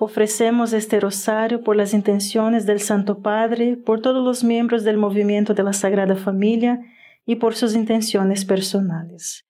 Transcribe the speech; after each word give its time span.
Ofrecemos 0.00 0.72
este 0.72 0.98
rosario 0.98 1.62
por 1.62 1.76
las 1.76 1.94
intenciones 1.94 2.66
del 2.66 2.80
Santo 2.80 3.22
Padre, 3.22 3.76
por 3.76 4.02
todos 4.02 4.24
los 4.24 4.42
miembros 4.42 4.82
del 4.82 4.96
movimiento 4.96 5.54
de 5.54 5.62
la 5.62 5.72
Sagrada 5.72 6.16
Familia 6.16 6.80
y 7.24 7.36
por 7.36 7.54
sus 7.54 7.74
intenciones 7.74 8.44
personales. 8.44 9.46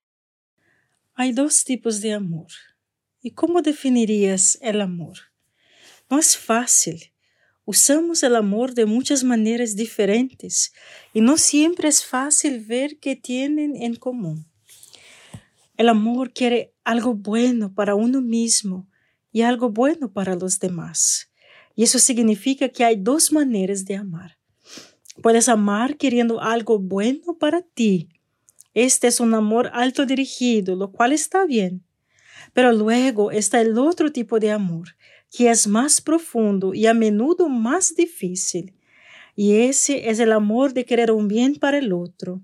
Hay 1.14 1.32
dos 1.32 1.64
tipos 1.64 2.00
de 2.02 2.12
amor. 2.12 2.48
¿Y 3.22 3.30
cómo 3.30 3.62
definirías 3.62 4.58
el 4.60 4.82
amor? 4.82 5.16
No 6.10 6.18
es 6.18 6.36
fácil. 6.36 7.12
Usamos 7.64 8.22
el 8.22 8.36
amor 8.36 8.74
de 8.74 8.84
muchas 8.84 9.24
maneras 9.24 9.74
diferentes 9.74 10.74
y 11.14 11.22
no 11.22 11.38
siempre 11.38 11.88
es 11.88 12.04
fácil 12.04 12.60
ver 12.60 12.98
qué 12.98 13.16
tienen 13.16 13.74
en 13.76 13.96
común. 13.96 14.46
El 15.78 15.88
amor 15.88 16.34
quiere 16.34 16.74
algo 16.84 17.14
bueno 17.14 17.72
para 17.72 17.94
uno 17.94 18.20
mismo 18.20 18.86
y 19.34 19.42
algo 19.42 19.68
bueno 19.68 20.12
para 20.12 20.36
los 20.36 20.60
demás. 20.60 21.32
Y 21.74 21.82
eso 21.82 21.98
significa 21.98 22.68
que 22.68 22.84
hay 22.84 22.94
dos 22.94 23.32
maneras 23.32 23.84
de 23.84 23.96
amar. 23.96 24.38
Puedes 25.22 25.48
amar 25.48 25.96
queriendo 25.96 26.40
algo 26.40 26.78
bueno 26.78 27.36
para 27.36 27.60
ti. 27.60 28.08
Este 28.74 29.08
es 29.08 29.18
un 29.18 29.34
amor 29.34 29.70
alto 29.74 30.06
dirigido, 30.06 30.76
lo 30.76 30.92
cual 30.92 31.10
está 31.10 31.46
bien. 31.46 31.84
Pero 32.52 32.70
luego 32.72 33.32
está 33.32 33.60
el 33.60 33.76
otro 33.76 34.12
tipo 34.12 34.38
de 34.38 34.52
amor, 34.52 34.90
que 35.36 35.50
es 35.50 35.66
más 35.66 36.00
profundo 36.00 36.72
y 36.72 36.86
a 36.86 36.94
menudo 36.94 37.48
más 37.48 37.96
difícil. 37.96 38.72
Y 39.34 39.56
ese 39.56 40.10
es 40.10 40.20
el 40.20 40.30
amor 40.30 40.74
de 40.74 40.84
querer 40.84 41.10
un 41.10 41.26
bien 41.26 41.56
para 41.56 41.78
el 41.78 41.92
otro. 41.92 42.40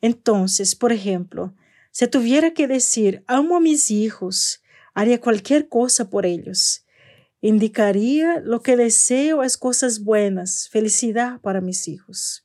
Entonces, 0.00 0.74
por 0.74 0.90
ejemplo, 0.90 1.54
si 1.92 2.08
tuviera 2.08 2.54
que 2.54 2.66
decir, 2.66 3.22
amo 3.28 3.56
a 3.56 3.60
mis 3.60 3.92
hijos, 3.92 4.61
haría 4.94 5.20
cualquier 5.20 5.68
cosa 5.68 6.10
por 6.10 6.26
ellos. 6.26 6.84
Indicaría 7.40 8.40
lo 8.40 8.62
que 8.62 8.76
deseo 8.76 9.42
es 9.42 9.58
cosas 9.58 10.04
buenas, 10.04 10.68
felicidad 10.68 11.40
para 11.40 11.60
mis 11.60 11.88
hijos. 11.88 12.44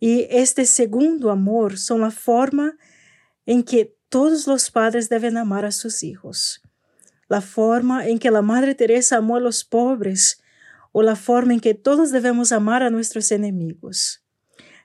Y 0.00 0.26
este 0.30 0.64
segundo 0.64 1.30
amor 1.30 1.78
son 1.78 2.00
la 2.00 2.10
forma 2.10 2.78
en 3.44 3.62
que 3.62 3.96
todos 4.08 4.46
los 4.46 4.70
padres 4.70 5.08
deben 5.08 5.36
amar 5.36 5.64
a 5.64 5.72
sus 5.72 6.02
hijos. 6.02 6.62
La 7.28 7.40
forma 7.40 8.06
en 8.06 8.18
que 8.18 8.30
la 8.30 8.40
Madre 8.40 8.74
Teresa 8.74 9.18
amó 9.18 9.36
a 9.36 9.40
los 9.40 9.64
pobres 9.64 10.40
o 10.92 11.02
la 11.02 11.16
forma 11.16 11.52
en 11.52 11.60
que 11.60 11.74
todos 11.74 12.10
debemos 12.10 12.52
amar 12.52 12.82
a 12.82 12.90
nuestros 12.90 13.30
enemigos. 13.30 14.24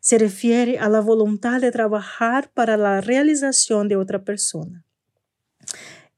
Se 0.01 0.17
refiere 0.17 0.79
a 0.79 0.89
la 0.89 0.99
voluntad 0.99 1.61
de 1.61 1.71
trabajar 1.71 2.51
para 2.53 2.75
la 2.75 2.99
realización 2.99 3.87
de 3.87 3.95
otra 3.95 4.25
persona. 4.25 4.85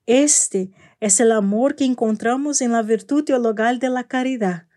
Este 0.06 0.72
es 1.00 1.20
el 1.20 1.32
amor 1.32 1.76
que 1.76 1.86
encontramos 1.86 2.62
en 2.62 2.72
la 2.72 2.82
virtud 2.82 3.24
teologal 3.24 3.80
de 3.80 3.90
la 3.90 4.06
caridad. 4.06 4.68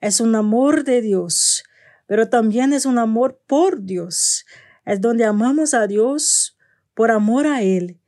Es 0.00 0.20
un 0.20 0.34
amor 0.34 0.84
de 0.84 1.00
Dios, 1.00 1.64
pero 2.06 2.28
también 2.28 2.72
es 2.72 2.86
un 2.86 2.98
amor 2.98 3.40
por 3.46 3.82
Dios. 3.82 4.44
Es 4.84 5.00
donde 5.00 5.24
amamos 5.24 5.74
a 5.74 5.86
Dios 5.86 6.58
por 6.94 7.10
amor 7.10 7.46
a 7.46 7.62
Él 7.62 8.00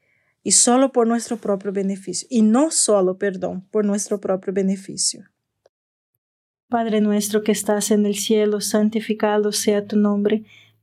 y 0.42 0.52
solo 0.52 0.92
por 0.92 1.06
nuestro 1.06 1.38
propio 1.38 1.72
beneficio. 1.72 2.28
Y 2.30 2.42
no 2.42 2.70
solo, 2.70 3.18
perdón, 3.18 3.66
por 3.70 3.84
nuestro 3.84 4.20
propio 4.20 4.52
beneficio. 4.52 5.28
Padre 6.68 7.00
nuestro 7.00 7.42
que 7.42 7.52
estás 7.52 7.90
en 7.90 8.06
el 8.06 8.16
cielo, 8.16 8.60
santificado 8.60 9.52
sea 9.52 9.86
tu 9.86 9.96
nombre. 9.96 10.44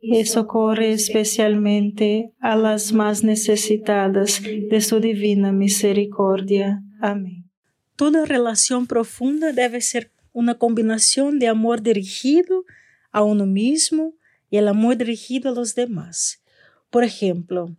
y 0.00 0.24
socorre 0.24 0.92
especialmente 0.92 2.32
a 2.40 2.56
las 2.56 2.92
más 2.92 3.22
necesitadas 3.22 4.42
de 4.42 4.80
su 4.80 4.98
divina 4.98 5.52
misericordia. 5.52 6.82
Amén. 7.00 7.50
Toda 7.96 8.24
relación 8.24 8.86
profunda 8.86 9.52
debe 9.52 9.80
ser 9.82 10.10
una 10.32 10.56
combinación 10.56 11.38
de 11.38 11.48
amor 11.48 11.82
dirigido 11.82 12.64
a 13.12 13.22
uno 13.22 13.44
mismo 13.44 14.14
y 14.48 14.56
el 14.56 14.68
amor 14.68 14.96
dirigido 14.96 15.50
a 15.50 15.54
los 15.54 15.74
demás. 15.74 16.42
Por 16.88 17.04
ejemplo, 17.04 17.76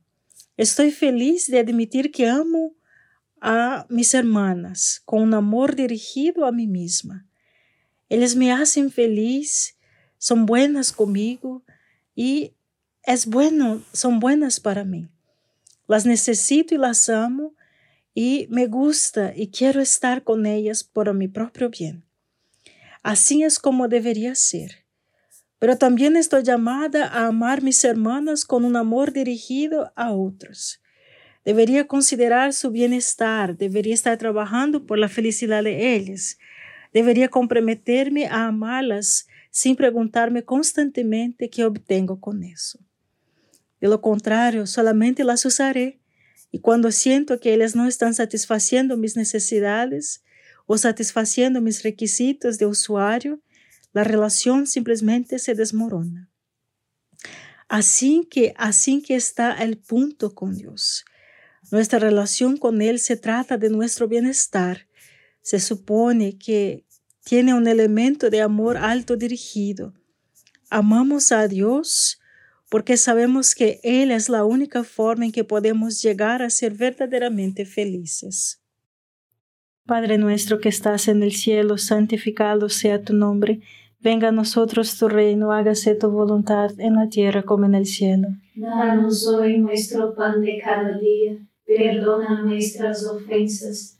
estoy 0.58 0.92
feliz 0.92 1.48
de 1.48 1.60
admitir 1.60 2.12
que 2.12 2.28
amo 2.28 2.76
a 3.42 3.88
mis 3.90 4.14
hermanas 4.14 5.02
con 5.06 5.24
un 5.24 5.34
amor 5.34 5.76
dirigido 5.76 6.46
a 6.46 6.52
mí 6.52 6.68
misma. 6.68 7.26
Ellas 8.10 8.36
me 8.36 8.52
hacen 8.52 8.92
feliz, 8.92 9.78
son 10.20 10.46
buenas 10.46 10.92
conmigo 10.92 11.64
y 12.22 12.54
es 13.02 13.26
bueno, 13.26 13.82
son 13.94 14.20
buenas 14.20 14.60
para 14.60 14.84
mí. 14.84 15.08
Las 15.88 16.06
necesito 16.06 16.76
y 16.76 16.78
las 16.78 17.10
amo 17.10 17.56
y 18.14 18.46
me 18.52 18.68
gusta 18.68 19.34
y 19.36 19.48
quiero 19.48 19.82
estar 19.82 20.24
con 20.24 20.46
ellas 20.46 20.84
por 20.84 21.12
mi 21.16 21.28
propio 21.28 21.72
bien. 21.72 22.06
Así 23.02 23.42
es 23.42 23.58
como 23.58 23.88
debería 23.88 24.36
ser. 24.36 24.86
Pero 25.58 25.80
también 25.80 26.16
estoy 26.16 26.44
llamada 26.44 27.08
a 27.08 27.26
amar 27.26 27.64
mis 27.64 27.84
hermanas 27.84 28.46
con 28.46 28.66
un 28.66 28.76
amor 28.76 29.14
dirigido 29.14 29.92
a 29.96 30.12
otros. 30.12 30.80
Debería 31.44 31.88
considerar 31.88 32.54
su 32.54 32.70
bienestar, 32.70 33.58
debería 33.58 33.96
estar 33.96 34.16
trabajando 34.20 34.86
por 34.86 35.00
la 35.00 35.10
felicidad 35.10 35.64
de 35.64 35.96
ellas. 35.96 36.38
Debería 36.94 37.30
comprometerme 37.30 38.28
a 38.28 38.46
amarlas 38.46 39.28
sin 39.52 39.76
preguntarme 39.76 40.44
constantemente 40.44 41.50
qué 41.50 41.66
obtengo 41.66 42.20
con 42.20 42.44
eso. 42.44 42.80
De 43.80 43.88
lo 43.88 44.02
contrario, 44.02 44.66
solamente 44.66 45.24
las 45.24 45.46
usaré 45.46 46.00
y 46.52 46.60
cuando 46.60 46.92
siento 46.92 47.40
que 47.40 47.54
ellas 47.54 47.76
no 47.76 47.88
están 47.88 48.16
satisfaciendo 48.16 48.98
mis 48.98 49.16
necesidades, 49.16 50.24
o 50.66 50.78
satisfaciendo 50.78 51.60
mis 51.60 51.84
requisitos 51.84 52.58
de 52.58 52.66
usuario, 52.66 53.42
la 53.92 54.06
relación 54.06 54.68
simplemente 54.68 55.38
se 55.38 55.54
desmorona. 55.54 56.30
Así 57.68 58.26
que, 58.32 58.54
así 58.58 59.02
que 59.02 59.16
está 59.16 59.52
el 59.52 59.78
punto 59.78 60.34
con 60.34 60.56
Dios. 60.56 61.04
Nuestra 61.72 62.00
relación 62.00 62.56
con 62.56 62.82
Él 62.82 63.00
se 63.00 63.18
trata 63.18 63.58
de 63.58 63.70
nuestro 63.70 64.08
bienestar. 64.08 64.88
Se 65.42 65.60
supone 65.60 66.38
que 66.38 66.86
tiene 67.24 67.54
un 67.54 67.68
elemento 67.68 68.30
de 68.30 68.42
amor 68.42 68.78
alto 68.78 69.16
dirigido. 69.16 69.94
Amamos 70.70 71.32
a 71.32 71.48
Dios 71.48 72.20
porque 72.70 72.96
sabemos 72.96 73.54
que 73.54 73.82
Él 73.84 74.12
es 74.12 74.30
la 74.30 74.46
única 74.46 74.84
forma 74.84 75.26
en 75.26 75.32
que 75.34 75.44
podemos 75.44 76.02
llegar 76.02 76.42
a 76.42 76.50
ser 76.50 76.74
verdaderamente 76.74 77.66
felices. 77.66 78.62
Padre 79.86 80.18
nuestro 80.18 80.60
que 80.60 80.70
estás 80.70 81.10
en 81.10 81.22
el 81.22 81.34
cielo, 81.34 81.78
santificado 81.78 82.70
sea 82.70 83.02
tu 83.02 83.14
nombre. 83.14 83.60
Venga 84.00 84.30
a 84.30 84.32
nosotros 84.32 84.98
tu 84.98 85.10
reino, 85.10 85.52
hágase 85.52 85.96
tu 85.96 86.10
voluntad 86.10 86.72
en 86.80 86.96
la 86.96 87.10
tierra 87.10 87.44
como 87.44 87.66
en 87.66 87.76
el 87.76 87.86
cielo. 87.86 88.30
Danos 88.56 89.28
hoy 89.28 89.58
nuestro 89.58 90.16
pan 90.16 90.42
de 90.42 90.62
cada 90.64 90.98
día. 90.98 91.46
Perdona 91.66 92.42
nuestras 92.42 93.06
ofensas, 93.06 94.00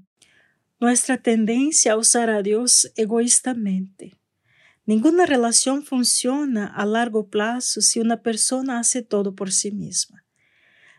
Nuestra 0.81 1.17
tendencia 1.17 1.93
a 1.93 1.95
usar 1.95 2.31
a 2.31 2.41
Dios 2.41 2.91
egoístamente. 2.95 4.17
Ninguna 4.87 5.27
relación 5.27 5.83
funciona 5.83 6.65
a 6.65 6.87
largo 6.87 7.29
plazo 7.29 7.81
si 7.81 7.99
una 7.99 8.23
persona 8.23 8.79
hace 8.79 9.03
todo 9.03 9.35
por 9.35 9.51
sí 9.51 9.71
misma. 9.71 10.25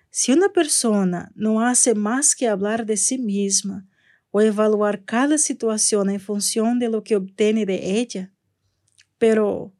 Si 0.08 0.30
una 0.30 0.50
persona 0.50 1.32
no 1.34 1.66
hace 1.66 1.96
más 1.96 2.36
que 2.36 2.46
hablar 2.46 2.86
de 2.86 2.96
sí 2.96 3.18
misma 3.18 3.88
o 4.30 4.40
evaluar 4.40 5.04
cada 5.04 5.36
situación 5.36 6.10
en 6.10 6.20
función 6.20 6.78
de 6.78 6.88
lo 6.88 7.02
que 7.02 7.16
obtiene 7.16 7.66
de 7.66 7.98
ella, 7.98 8.32
pero 9.18 9.74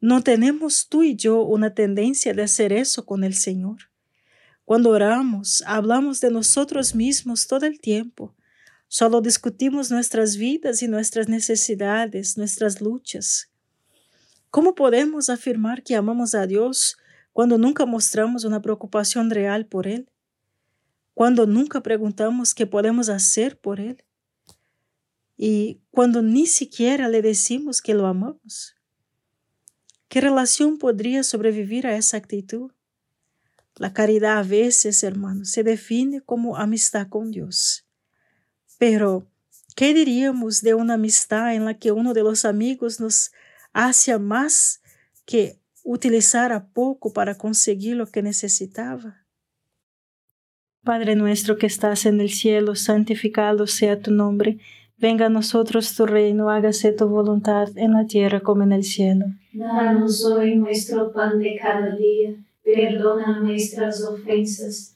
¿no 0.00 0.22
tenemos 0.22 0.88
tú 0.88 1.02
y 1.02 1.14
yo 1.14 1.42
una 1.42 1.74
tendencia 1.74 2.32
de 2.32 2.42
hacer 2.42 2.72
eso 2.72 3.04
con 3.04 3.22
el 3.22 3.34
Señor? 3.34 3.90
Cuando 4.64 4.88
oramos, 4.88 5.62
hablamos 5.66 6.22
de 6.22 6.30
nosotros 6.30 6.94
mismos 6.94 7.46
todo 7.46 7.66
el 7.66 7.80
tiempo 7.80 8.34
Solo 8.88 9.20
discutimos 9.20 9.90
nuestras 9.90 10.36
vidas 10.36 10.82
y 10.82 10.88
nuestras 10.88 11.28
necesidades, 11.28 12.38
nuestras 12.38 12.80
luchas. 12.80 13.50
¿Cómo 14.50 14.74
podemos 14.74 15.28
afirmar 15.28 15.82
que 15.82 15.96
amamos 15.96 16.34
a 16.34 16.46
Dios 16.46 16.96
cuando 17.32 17.58
nunca 17.58 17.84
mostramos 17.84 18.44
una 18.44 18.62
preocupación 18.62 19.30
real 19.30 19.66
por 19.66 19.86
Él? 19.86 20.08
Cuando 21.14 21.46
nunca 21.46 21.82
preguntamos 21.82 22.54
qué 22.54 22.66
podemos 22.66 23.08
hacer 23.08 23.58
por 23.58 23.80
Él? 23.80 24.04
Y 25.36 25.80
cuando 25.90 26.22
ni 26.22 26.46
siquiera 26.46 27.08
le 27.08 27.22
decimos 27.22 27.82
que 27.82 27.92
lo 27.92 28.06
amamos. 28.06 28.76
¿Qué 30.08 30.20
relación 30.20 30.78
podría 30.78 31.22
sobrevivir 31.24 31.86
a 31.86 31.96
esa 31.96 32.16
actitud? 32.16 32.70
La 33.74 33.92
caridad 33.92 34.38
a 34.38 34.42
veces, 34.42 35.02
hermanos, 35.02 35.50
se 35.50 35.62
define 35.62 36.20
como 36.20 36.56
amistad 36.56 37.08
con 37.08 37.30
Dios. 37.30 37.85
Pero, 38.78 39.26
¿qué 39.74 39.94
diríamos 39.94 40.60
de 40.62 40.74
una 40.74 40.94
amistad 40.94 41.54
en 41.54 41.64
la 41.64 41.74
que 41.74 41.92
uno 41.92 42.12
de 42.12 42.22
los 42.22 42.44
amigos 42.44 43.00
nos 43.00 43.32
hacía 43.72 44.18
más 44.18 44.82
que 45.24 45.58
utilizara 45.82 46.68
poco 46.68 47.12
para 47.12 47.36
conseguir 47.36 47.96
lo 47.96 48.06
que 48.06 48.22
necesitaba? 48.22 49.24
Padre 50.84 51.16
nuestro 51.16 51.56
que 51.56 51.66
estás 51.66 52.06
en 52.06 52.20
el 52.20 52.30
cielo, 52.30 52.76
santificado 52.76 53.66
sea 53.66 54.00
tu 54.00 54.12
nombre. 54.12 54.58
Venga 54.98 55.26
a 55.26 55.30
nosotros 55.30 55.94
tu 55.96 56.06
reino, 56.06 56.48
hágase 56.48 56.92
tu 56.92 57.08
voluntad 57.08 57.68
en 57.76 57.92
la 57.92 58.06
tierra 58.06 58.40
como 58.40 58.62
en 58.62 58.72
el 58.72 58.84
cielo. 58.84 59.26
Danos 59.52 60.24
hoy 60.24 60.56
nuestro 60.56 61.12
pan 61.12 61.38
de 61.38 61.58
cada 61.60 61.96
día, 61.96 62.36
perdona 62.62 63.40
nuestras 63.40 64.02
ofensas 64.04 64.95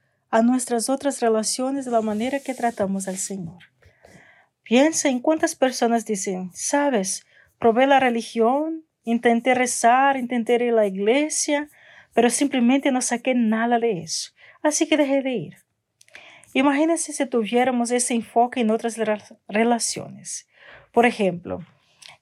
a 0.31 0.41
nuestras 0.41 0.89
otras 0.89 1.19
relaciones 1.19 1.85
de 1.85 1.91
la 1.91 2.01
manera 2.01 2.39
que 2.39 2.53
tratamos 2.53 3.07
al 3.07 3.17
Señor. 3.17 3.59
Piensa 4.63 5.09
en 5.09 5.19
cuántas 5.19 5.55
personas 5.55 6.05
dicen, 6.05 6.49
sabes, 6.53 7.25
probé 7.59 7.85
la 7.85 7.99
religión, 7.99 8.85
intenté 9.03 9.53
rezar, 9.53 10.15
intenté 10.15 10.55
ir 10.55 10.71
a 10.71 10.75
la 10.75 10.87
iglesia, 10.87 11.67
pero 12.13 12.29
simplemente 12.29 12.91
no 12.91 13.01
saqué 13.01 13.35
nada 13.35 13.77
de 13.79 13.99
eso. 13.99 14.31
Así 14.63 14.87
que 14.87 14.97
dejé 14.97 15.21
de 15.21 15.31
ir. 15.31 15.57
Imagínense 16.53 17.13
si 17.13 17.25
tuviéramos 17.25 17.91
ese 17.91 18.13
enfoque 18.13 18.61
en 18.61 18.71
otras 18.71 18.97
relaciones. 19.47 20.47
Por 20.91 21.05
ejemplo, 21.05 21.65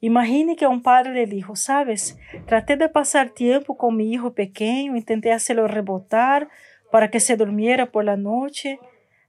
imagine 0.02 0.56
que 0.56 0.68
un 0.68 0.82
padre 0.82 1.14
le 1.14 1.26
dijo, 1.26 1.56
sabes, 1.56 2.18
traté 2.46 2.78
de 2.78 2.90
pasar 2.90 3.32
tiempo 3.32 3.78
con 3.78 3.96
mi 3.96 4.12
hijo 4.12 4.34
pequeño, 4.34 4.96
intenté 4.96 5.32
hacerlo 5.32 5.68
rebotar, 5.68 6.50
para 6.92 7.10
que 7.10 7.20
se 7.20 7.36
durmiera 7.36 7.92
por 7.92 8.06
la 8.06 8.18
noche. 8.18 8.80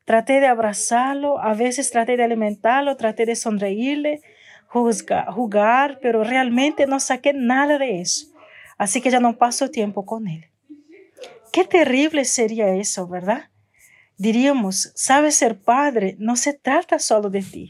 Traté 0.05 0.41
de 0.41 0.47
abrazarlo, 0.47 1.39
a 1.39 1.55
veces 1.55 1.91
traté 1.91 2.17
de 2.17 2.25
alimentarlo, 2.25 2.97
traté 2.97 3.27
de 3.27 3.37
sonreírle, 3.37 4.21
jugar, 4.67 5.99
pero 6.01 6.25
realmente 6.25 6.87
no 6.87 7.01
saqué 7.01 7.33
nada 7.33 7.79
de 7.79 8.01
eso. 8.01 8.27
Así 8.79 9.01
que 9.01 9.11
ya 9.11 9.21
no 9.21 9.37
paso 9.37 9.71
tiempo 9.71 10.07
con 10.07 10.27
él. 10.27 10.47
Qué 11.53 11.65
terrible 11.65 12.25
sería 12.25 12.75
eso, 12.75 13.09
¿verdad? 13.09 13.51
Diríamos, 14.17 14.93
sabes 14.95 15.35
ser 15.35 15.61
padre, 15.61 16.15
no 16.19 16.37
se 16.37 16.53
trata 16.53 16.99
solo 16.99 17.31
de 17.31 17.43
ti. 17.43 17.69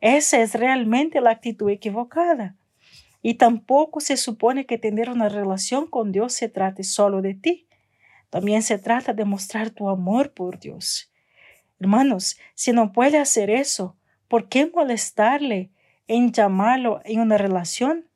Esa 0.00 0.40
es 0.40 0.54
realmente 0.54 1.20
la 1.20 1.30
actitud 1.30 1.70
equivocada. 1.70 2.56
Y 3.22 3.34
tampoco 3.34 4.00
se 4.00 4.16
supone 4.16 4.66
que 4.66 4.78
tener 4.78 5.08
una 5.10 5.28
relación 5.28 5.86
con 5.86 6.12
Dios 6.12 6.32
se 6.32 6.48
trate 6.48 6.82
solo 6.82 7.22
de 7.22 7.34
ti. 7.34 7.67
También 8.30 8.62
se 8.62 8.78
trata 8.78 9.12
de 9.12 9.24
mostrar 9.24 9.70
tu 9.70 9.88
amor 9.88 10.32
por 10.32 10.58
Dios. 10.58 11.10
Hermanos, 11.80 12.38
si 12.54 12.72
no 12.72 12.92
puede 12.92 13.18
hacer 13.18 13.50
eso, 13.50 13.96
¿por 14.28 14.48
qué 14.48 14.70
molestarle 14.74 15.70
en 16.06 16.32
llamarlo 16.32 17.00
en 17.04 17.20
una 17.20 17.38
relación? 17.38 18.06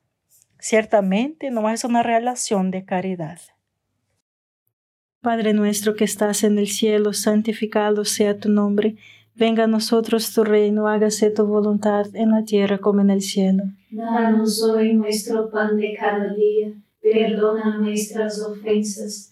Ciertamente 0.58 1.50
no 1.50 1.68
es 1.70 1.84
una 1.84 2.02
relación 2.02 2.70
de 2.70 2.84
caridad. 2.84 3.40
Padre 5.20 5.52
nuestro 5.54 5.94
que 5.94 6.04
estás 6.04 6.42
en 6.42 6.58
el 6.58 6.66
cielo, 6.66 7.12
santificado 7.12 8.04
sea 8.04 8.38
tu 8.38 8.48
nombre. 8.48 8.96
Venga 9.34 9.64
a 9.64 9.68
nosotros 9.68 10.32
tu 10.34 10.44
reino, 10.44 10.88
hágase 10.88 11.30
tu 11.30 11.46
voluntad 11.46 12.06
en 12.14 12.32
la 12.32 12.44
tierra 12.44 12.78
como 12.78 13.00
en 13.00 13.10
el 13.10 13.22
cielo. 13.22 13.62
Danos 13.90 14.62
hoy 14.62 14.94
nuestro 14.94 15.48
pan 15.48 15.76
de 15.76 15.94
cada 15.98 16.34
día, 16.34 16.72
perdona 17.00 17.78
nuestras 17.78 18.40
ofensas 18.42 19.31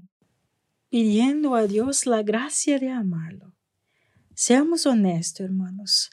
Pidiendo 0.91 1.55
a 1.55 1.67
Dios 1.67 2.05
la 2.05 2.21
gracia 2.21 2.77
de 2.77 2.89
amarlo. 2.89 3.55
Seamos 4.35 4.85
honestos, 4.85 5.45
hermanos. 5.45 6.09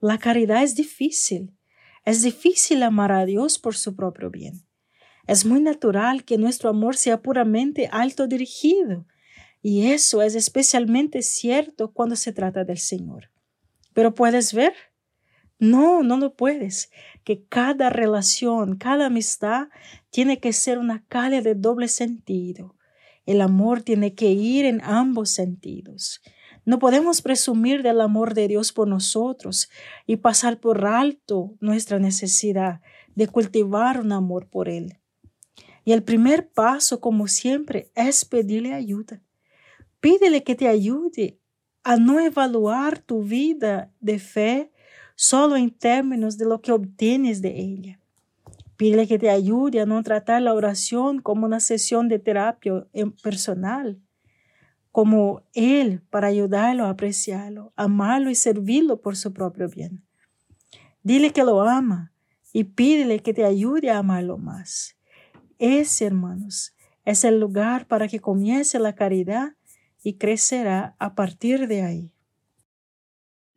La 0.00 0.18
caridad 0.18 0.62
es 0.62 0.74
difícil. 0.74 1.56
Es 2.04 2.20
difícil 2.20 2.82
amar 2.82 3.10
a 3.10 3.24
Dios 3.24 3.58
por 3.58 3.74
su 3.74 3.96
propio 3.96 4.28
bien. 4.28 4.66
Es 5.26 5.46
muy 5.46 5.62
natural 5.62 6.24
que 6.24 6.36
nuestro 6.36 6.68
amor 6.68 6.94
sea 6.98 7.22
puramente 7.22 7.88
alto 7.90 8.26
dirigido, 8.26 9.06
y 9.62 9.86
eso 9.92 10.20
es 10.20 10.34
especialmente 10.34 11.22
cierto 11.22 11.94
cuando 11.94 12.14
se 12.14 12.34
trata 12.34 12.64
del 12.64 12.76
Señor. 12.76 13.30
Pero 13.94 14.14
puedes 14.14 14.52
ver, 14.52 14.74
no, 15.58 16.02
no 16.02 16.18
lo 16.18 16.36
puedes. 16.36 16.90
Que 17.24 17.46
cada 17.46 17.88
relación, 17.88 18.76
cada 18.76 19.06
amistad 19.06 19.68
tiene 20.10 20.38
que 20.38 20.52
ser 20.52 20.78
una 20.78 21.02
calle 21.06 21.40
de 21.40 21.54
doble 21.54 21.88
sentido. 21.88 22.74
El 23.28 23.42
amor 23.42 23.82
tiene 23.82 24.14
que 24.14 24.30
ir 24.30 24.64
en 24.64 24.80
ambos 24.82 25.28
sentidos. 25.28 26.22
No 26.64 26.78
podemos 26.78 27.20
presumir 27.20 27.82
del 27.82 28.00
amor 28.00 28.32
de 28.32 28.48
Dios 28.48 28.72
por 28.72 28.88
nosotros 28.88 29.68
y 30.06 30.16
pasar 30.16 30.60
por 30.60 30.86
alto 30.86 31.54
nuestra 31.60 31.98
necesidad 31.98 32.80
de 33.16 33.28
cultivar 33.28 34.00
un 34.00 34.12
amor 34.12 34.48
por 34.48 34.70
Él. 34.70 34.98
Y 35.84 35.92
el 35.92 36.02
primer 36.02 36.48
paso, 36.48 37.02
como 37.02 37.28
siempre, 37.28 37.92
es 37.94 38.24
pedirle 38.24 38.72
ayuda. 38.72 39.20
Pídele 40.00 40.42
que 40.42 40.54
te 40.54 40.66
ayude 40.66 41.38
a 41.84 41.98
no 41.98 42.20
evaluar 42.20 42.98
tu 42.98 43.24
vida 43.24 43.92
de 44.00 44.18
fe 44.18 44.72
solo 45.16 45.54
en 45.58 45.70
términos 45.70 46.38
de 46.38 46.46
lo 46.46 46.62
que 46.62 46.72
obtienes 46.72 47.42
de 47.42 47.60
ella. 47.60 47.97
Pídele 48.78 49.08
que 49.08 49.18
te 49.18 49.28
ayude 49.28 49.80
a 49.80 49.86
no 49.86 50.00
tratar 50.04 50.40
la 50.40 50.54
oración 50.54 51.20
como 51.20 51.46
una 51.46 51.58
sesión 51.58 52.08
de 52.08 52.20
terapia 52.20 52.86
personal, 53.24 54.00
como 54.92 55.42
Él 55.52 56.00
para 56.10 56.28
ayudarlo 56.28 56.84
a 56.84 56.90
apreciarlo, 56.90 57.72
amarlo 57.74 58.30
y 58.30 58.36
servirlo 58.36 59.00
por 59.00 59.16
su 59.16 59.32
propio 59.32 59.68
bien. 59.68 60.04
Dile 61.02 61.32
que 61.32 61.42
lo 61.42 61.60
ama 61.62 62.12
y 62.52 62.62
pídele 62.62 63.18
que 63.18 63.34
te 63.34 63.44
ayude 63.44 63.90
a 63.90 63.98
amarlo 63.98 64.38
más. 64.38 64.96
Ese, 65.58 66.06
hermanos, 66.06 66.76
es 67.04 67.24
el 67.24 67.40
lugar 67.40 67.88
para 67.88 68.06
que 68.06 68.20
comience 68.20 68.78
la 68.78 68.94
caridad 68.94 69.54
y 70.04 70.18
crecerá 70.18 70.94
a 71.00 71.16
partir 71.16 71.66
de 71.66 71.82
ahí. 71.82 72.12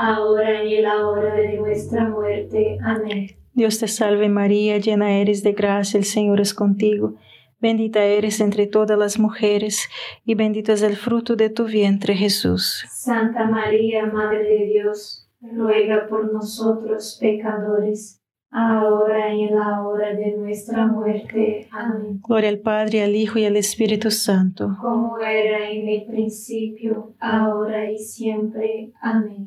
ahora 0.00 0.64
y 0.64 0.76
en 0.76 0.84
la 0.84 1.06
hora 1.06 1.34
de 1.34 1.58
nuestra 1.58 2.08
muerte. 2.08 2.78
Amén. 2.82 3.28
Dios 3.52 3.78
te 3.78 3.88
salve 3.88 4.28
María, 4.28 4.78
llena 4.78 5.18
eres 5.18 5.42
de 5.42 5.52
gracia, 5.52 5.98
el 5.98 6.04
Señor 6.04 6.40
es 6.40 6.54
contigo. 6.54 7.16
Bendita 7.58 8.02
eres 8.02 8.40
entre 8.40 8.66
todas 8.66 8.98
las 8.98 9.18
mujeres 9.18 9.88
y 10.24 10.34
bendito 10.34 10.72
es 10.72 10.82
el 10.82 10.96
fruto 10.96 11.36
de 11.36 11.50
tu 11.50 11.66
vientre 11.66 12.14
Jesús. 12.14 12.86
Santa 12.88 13.44
María, 13.44 14.06
Madre 14.06 14.44
de 14.44 14.66
Dios, 14.66 15.28
ruega 15.42 16.06
por 16.08 16.32
nosotros 16.32 17.18
pecadores 17.20 18.20
ahora 18.50 19.34
y 19.34 19.44
en 19.44 19.56
la 19.56 19.82
hora 19.82 20.14
de 20.14 20.36
nuestra 20.36 20.86
muerte. 20.86 21.68
Amén. 21.70 22.20
Gloria 22.26 22.48
al 22.48 22.58
Padre, 22.58 23.02
al 23.02 23.14
Hijo 23.14 23.38
y 23.38 23.44
al 23.44 23.56
Espíritu 23.56 24.10
Santo. 24.10 24.76
Como 24.80 25.18
era 25.18 25.70
en 25.70 25.88
el 25.88 26.06
principio, 26.06 27.14
ahora 27.20 27.90
y 27.90 27.98
siempre. 27.98 28.92
Amén. 29.00 29.46